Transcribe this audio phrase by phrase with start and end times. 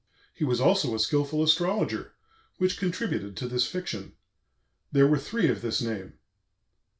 [0.33, 2.15] He was also a skilful Astrologer,
[2.57, 4.13] which contributed to this Fiction.
[4.91, 6.13] There were Three of this Name."